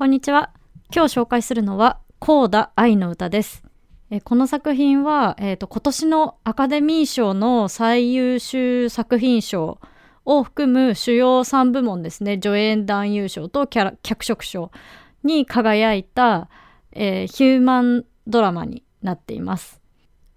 [0.00, 0.48] こんにちは。
[0.96, 3.62] 今日紹介するのは、コーダ愛の歌です。
[4.10, 9.78] えこの作品は、えーと、今年のアカデミー賞の最優秀作品賞
[10.24, 14.70] を含む主要3部門ですね、助演男優賞とキャラ脚色賞
[15.22, 16.48] に輝いた、
[16.92, 19.82] えー、ヒューマンドラマになっています。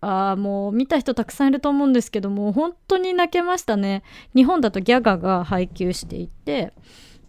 [0.01, 4.03] あもう見た人たくさんいると思うんですけども本当に泣けましたね。
[4.35, 6.73] 日本だとギャガが配給していて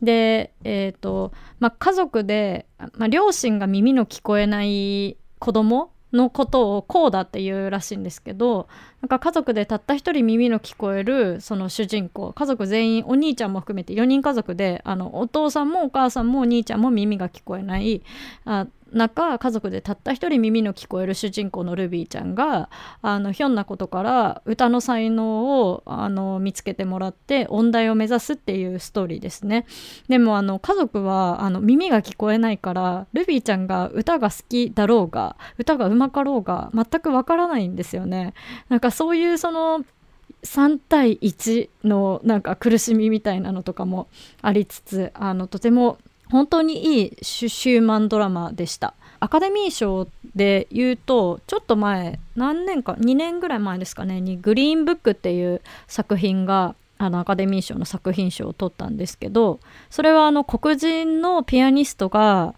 [0.03, 8.69] で、え、ー、と、まあ、家族で、まあ、両親が耳の聞こえない子供のことをこうだっていうらしいんですけど
[9.03, 18.03] なんか家族でたった一人耳の聞こえるその主人公家族全員お兄ちゃんも含めて4人家族であのお父さんもお母さんもお兄ちゃんも耳が聞こえない
[18.45, 22.71] あ中家族でたった一人耳の聞こえる主人公のルビーちゃんが
[23.03, 29.67] あのひょんなことから歌の才能をあの見つけてもらって音大を目指すっていうストーリーですね。
[30.09, 38.35] でもあの家族はあの耳が聞こえないからルビーちゃんが歌が好きだろうが歌がうまかろうが全くわからないんですよね。
[38.69, 39.85] なんかそういうその
[40.45, 44.09] 3対1のなんか苦しみみたいなのとかも
[44.43, 45.99] ありつつあのとても
[46.31, 48.95] 本当にいいシューマンドラマでした。
[49.25, 62.55] アカデミー賞で言うとちょっと前何年か2年ぐらい前ですかねに「グリーンブック」っていう作品があのアカデミー賞の作品賞を取ったんですけどそれはあの黒人のピアニストが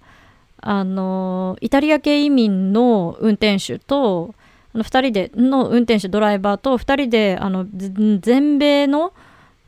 [0.61, 4.35] あのイタリア系移民の運転手と
[4.75, 9.13] あの2人での運転手ドライバーと2人であの全米の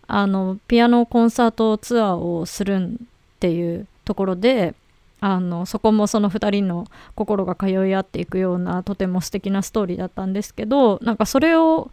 [0.09, 2.97] あのピアノコンサートツアーをするん
[3.39, 4.75] っていうところで
[5.21, 11.91] あのそこもその2人の心が通い合っていくようなとても素敵なストーリーだったんですけどなんかそれを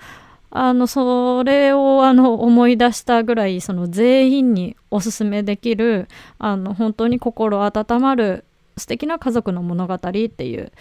[0.50, 6.08] あのそれをあの思い出したぐらいその全員におすすめできる
[6.40, 8.44] あの本当に心温まる
[8.78, 10.72] 素敵な家族の物語っていう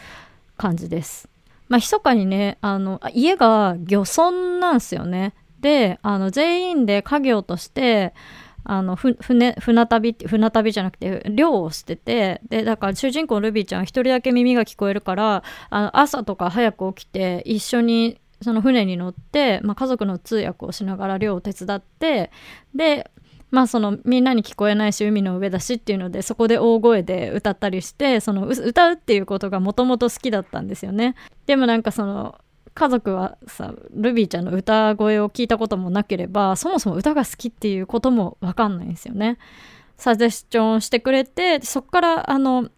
[0.57, 1.29] 感じです。
[1.69, 5.35] まあ密かにねあの家が漁村なんですよね。
[5.61, 8.15] であの全員で家業として
[8.65, 22.31] あの船船旅って船旅じゃなくて漁をしててでだから主人公ルビーちゃん一人だけ耳が聞こえるからあの朝とか早く起きて一緒にその船に乗って、まあ、家族の通訳をしながら漁を手伝って
[22.75, 23.11] で
[23.51, 31.15] まあそのみんなに聞こえないし海の上だしっていうのでそこで大声で歌ったりしてその歌うっていうことがもともと好きだったんですよね。
[31.47, 32.37] でもなんかその
[32.75, 39.39] 家族はさルビーちゃんの歌声を聞いたこともなければそもそも歌が好きっていうことも分かんないんですよね。
[39.97, 42.69] サジェスチョンしてくれてそっからあの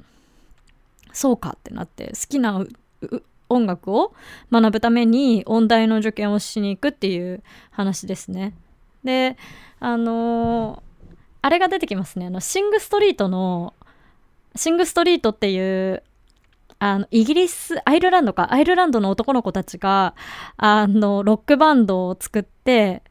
[1.13, 2.63] そうかってなって好きな
[3.49, 4.13] 音楽を
[4.53, 8.55] 学ぶために音大の受験をしに行くっていう話ですね。
[9.03, 9.39] で
[9.81, 13.73] あのー、あれが出てきますねあのシング・ストリートの
[14.57, 16.03] シング・ストリートっていう
[16.79, 20.15] あの、イギリス、アイルランドか、アイルランドの男の子たちが、
[20.57, 23.03] あの、ロックバンドを作って、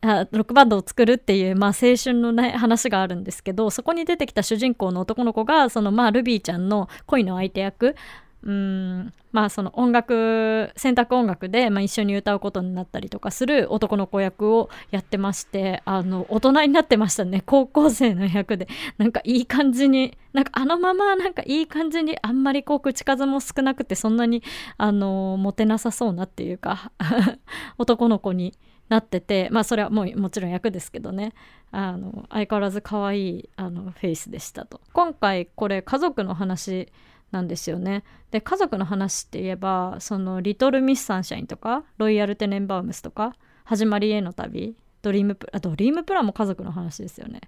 [0.00, 7.96] あロックバンドを作るっていう、まあ、青春の、ね、話があるんですけどそこに出てきた主人公の男の子がその、まあ、ルビーちゃんの恋の相手役
[8.42, 9.12] うん。
[9.32, 17.42] まあその音楽選択音楽で、まあ、一緒に歌うことになったりとかする男の子役をやってましてあの大人になってましたね。
[17.44, 18.68] 高校生の役で。
[18.96, 24.42] なんかいい感じになんかあのままなんかいい感じにあんまりこう口数も少なくてそんなに
[24.76, 26.92] あのモテなさそうなっていうか
[27.76, 28.54] 男の子に
[28.88, 31.32] なっててまあそれはもうもちろん役ですけどね。
[31.70, 34.80] あの相変わらず可愛いあのフェイスでしたと。
[34.92, 36.88] 今回これ家族の話
[37.30, 38.04] なんですよね。
[38.30, 43.34] で家族の話って言えばその「リトル・ミス・サンシャイン」とか「ロイヤル・テネンバウムス」とか
[43.64, 47.40] 「始まりへの旅」ドリームプあドリームプランも家族の話ですよね。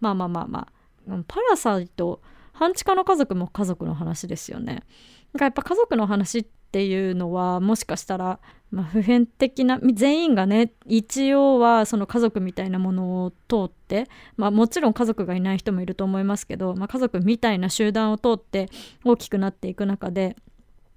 [0.00, 0.68] まあまあまあま
[1.08, 2.20] あパラサイト
[2.52, 4.82] 半地下の家族も家族の話ですよね。
[5.32, 8.38] なんかやっぱ家族の話っていうのはもしかしたら、
[8.70, 18.68] まあ、普遍的な全員がね一応はその家族みたいなものを通って、まあ、もちろん家族がいない人もいると思いますけど、まあ、家族みたいな集団を通って
[19.04, 20.36] 大きくなっていく中で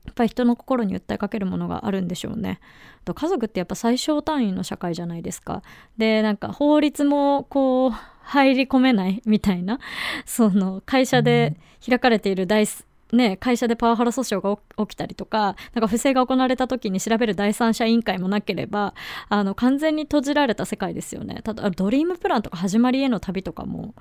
[0.05, 2.59] やっぱり人の心に訴えかけるものがあるんでしょうね。
[3.05, 5.61] と家族ってやっぱ最小単位の社会じゃないですか。
[5.97, 7.91] でなんか法律もこう
[8.23, 9.79] 入り込めないみたいな
[10.25, 11.57] その会社で
[11.87, 12.65] 開かれている大
[13.11, 18.93] ね、会社でパワハラ訴訟が起きたりとか、なんか不正が行われた時に調べる第三者委員会もなければ、
[19.29, 21.41] あの、完全に閉じられた世界ですよね。
[21.43, 23.93] ただ、ドリームプランとか始まりへの旅とかも、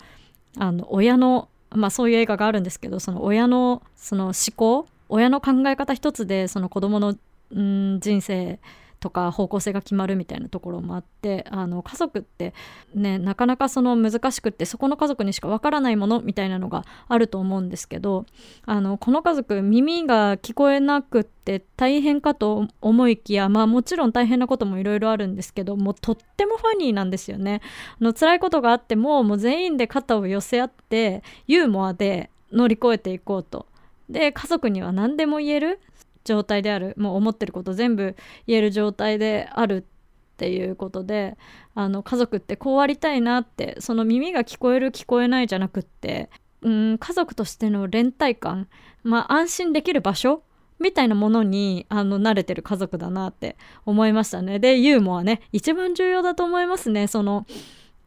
[0.59, 7.13] あの、親の、まあそういう映画があるんですけど、その親の、その思考、親の考え方一つで、その子供の、
[7.59, 8.61] ん、人生
[9.01, 12.55] とか方向性が決まるみたいなところもあってあの家族って
[12.95, 18.27] ねなかなかその難しくってそこの家族にしかわからないものみたいなのがあると思うんですけど
[18.67, 27.61] あのこの家族耳が聞こえなくって大変かと思いきやまあもちろん大変なこともいろいろあるんですけどもうとってもファニーなんですよね。
[28.01, 33.67] あの辛いことがあってももう全員で肩を寄せ合ってユーモアで乗り越えていこうと。
[34.09, 35.81] で家族には何でも言える
[36.29, 38.15] 状態であるもう思ってること全部
[38.47, 41.39] 言える状態であるっていうことで
[41.75, 46.29] あの家族ってこうありたいなってその耳が聞こえる聞こえないじゃなくって
[46.61, 48.69] うん家族としての連帯感
[49.03, 50.43] まあ安心できる場所
[50.79, 54.59] みたいなものにあの慣れてる家族だなって思いましたね。
[54.59, 57.07] でユーモアね一番重要だと思いますね。
[57.07, 57.47] その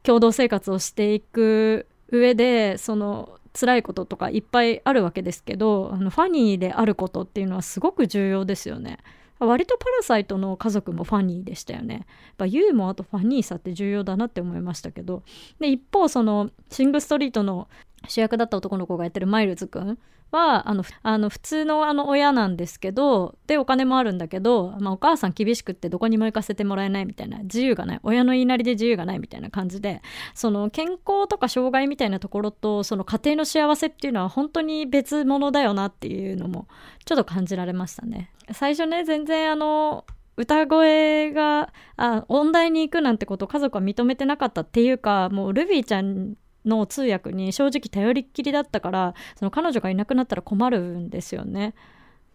[0.04, 8.98] 共同生活をしていく上でその辛いこととかいっぱいあるわけですけどあのファニーであることっていうのはすごく重要ですよね。
[9.40, 11.94] 割とパラサイトの家族もファニーでしたよね。
[11.96, 12.04] やっ
[12.38, 15.24] ぱユーモアとファニーさって重要だなって思いましたけど
[15.60, 17.68] で一方そのシング・ストリートの
[18.08, 19.98] 主役だった男の子がやってるマイルズくん
[20.32, 30.02] はあのあの普通のあの親なんですけどでお金もあるんだけど、まあ、お母さん厳しくってどこにも行かせてもらえないみたいな自由がない親の言いなりで自由がないみたいな感じで
[30.34, 36.68] その健康とか障害みたいなところとその家庭の幸せっていうのは本当に別物だよなっていうのも
[37.06, 38.32] ちょっと感じられましたね。
[38.54, 40.06] 最初ね全然あの
[40.38, 51.74] 歌声があ音大に行くなんてことを家族は認めてなかったっていうかもうルビーちゃんの通訳に正直頼りっきりだったからその彼女がいなくなったら困るんですよね。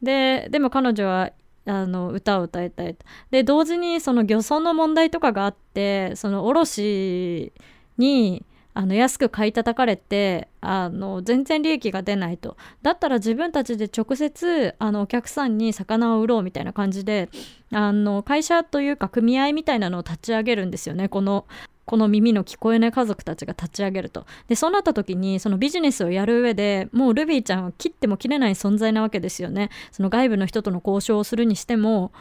[0.02, 1.32] ででも彼女は
[1.66, 2.96] あの歌を歌いたい
[3.30, 7.52] で同時にその漁村の問題とかがあってその卸
[7.98, 17.30] にあの安く買い叩かれてあの全然利益が出ないとだったら自分たちで直接あのお客さんに魚を売ろうみたいな感じで
[17.72, 21.46] あの会社というか組合みたいなのを立ち上げるんですよねこの
[21.86, 24.26] この耳の聞こえない家族たちが立ち上げると。
[24.48, 29.70] で、そうなった時に、そのビジネスをやる上でもうルビーちゃんは切っても切れない存在なわけですよね。
[29.92, 32.12] その外部の人との交渉をするにしても、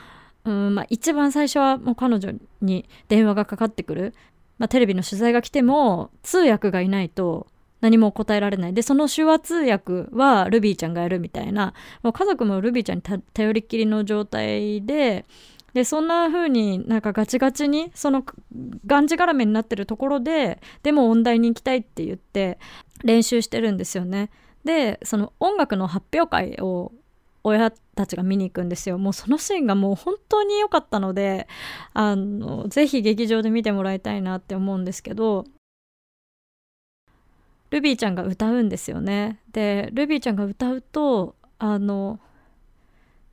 [0.45, 2.31] うんまあ、一番最初はもう彼女
[2.61, 4.13] に電話がかかってくる。
[4.57, 7.47] まあ、テレビの取材が来ても、通訳がいないと
[7.81, 8.73] 何も答えられない。
[8.73, 11.73] で、その手話通訳はルビーちゃんがやるみたいな、
[12.03, 13.01] もう家族もルビーちゃんに
[13.33, 15.25] 頼りっきりの状態で、
[15.75, 18.23] でそんな風になんかガチガチにその
[18.85, 22.59] がんじがらめになってるところででも音大に行きたいって言って
[23.03, 24.31] 練習してるんですよね。
[24.63, 26.93] でその音楽の発表会を
[27.43, 28.97] 親たちが見に行くんですよ。
[28.97, 31.45] もうそのシーンがもう本当に良かったので
[31.93, 35.43] あのぜひ劇場で見てもらいたいなって思うんですけど
[37.69, 39.41] ルビーちゃんが歌うんですよね。
[39.51, 42.21] でルビーちゃんが歌うとあの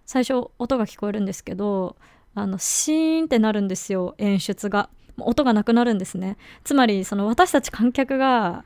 [0.06, 1.94] 最初音が聞こえるんですけど
[2.34, 4.88] あのシーンってなるんですよ演出が。
[5.19, 6.38] 音がなくなるんですね。
[6.64, 8.64] つまりその私たち観客が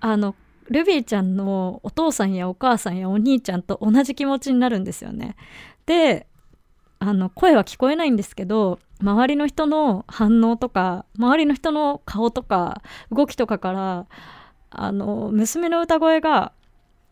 [0.00, 0.34] あの
[0.68, 5.36] ルビーちゃんのお父さんやお母さんやお兄ちゃんと同じ気持ちになるんですよね。
[5.86, 6.26] で
[6.98, 14.06] あの声は聞こえないんですけど周りの人の反応とか周りの人の顔とか動きとかから
[14.70, 16.52] あの娘の歌声が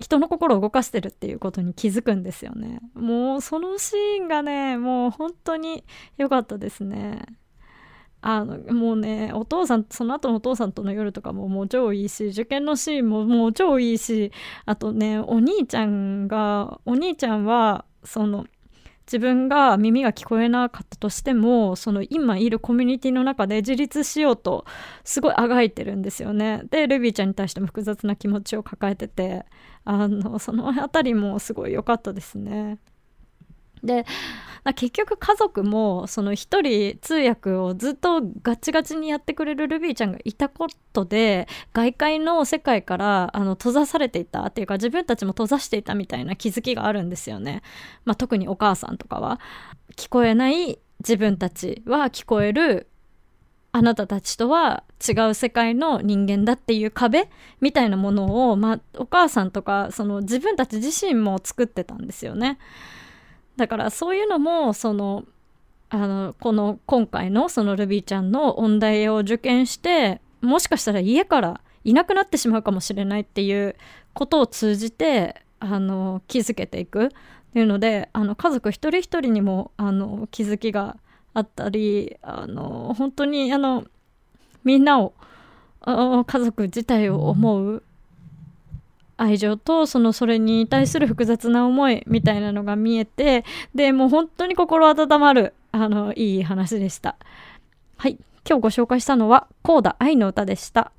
[0.00, 2.81] 人の心を動かしてるっていうことに気づくんですよね。
[2.94, 5.85] もうそのシーンがねもう本当に
[6.17, 7.26] 良かったですね。
[8.23, 14.32] あのもうねお父さんその後のお父さんとの夜とかももう超いいし受験のシーンももう超いいし
[14.67, 18.47] あとねお兄ちゃんがお兄ちゃんはその
[19.11, 24.64] 自分が耳が聞こえなかったとしてもその今いるコミュニティの中で自立しようと
[25.02, 26.62] すごいあがいてるんですよね。
[26.71, 29.45] でルビーちゃんに対しても複雑な気持ちを抱えてて
[29.85, 32.79] あのその辺りもすごい良かったですね。
[33.82, 34.04] で
[34.75, 47.62] 結局家族もその一人通訳をずっとガチガチにやってくれるルビーちゃんがいたことで外界の世界からあの閉ざされていたっていうか自分たちも閉ざしていたみたいな気づきがあるんですよね。
[48.04, 49.40] まあ、特にお母さんとかは
[49.96, 52.87] 聞こえない自分たちは聞こえる
[53.72, 57.28] あなたたちとは違う世界の人間だっていう壁
[57.60, 62.58] みたいなものを、まあ、お母さんとかその自分たち自身も作ってたんですよね。
[63.57, 65.25] だからそういうのもその
[65.90, 73.75] あのこの今回のそのルビーちゃんの音大を受験してもしかしたら家からいなくなってしまうかもしれないっていう
[74.14, 77.09] ことを通じてあの気づけていくっ
[77.52, 80.97] ていうのであの家族一人一人にもあの気づきが
[81.35, 83.85] あったりあの本当にあの
[84.64, 85.14] みんなを
[85.83, 87.83] 家族自体を思う
[89.21, 97.17] 愛情とそのそれに対する複雑な思いみたいなのが見えてでもう本当に心温まるあのいい話でした。
[97.97, 98.19] はい。
[98.49, 100.91] 今日ご紹介したのは「コーダ愛の歌」でした。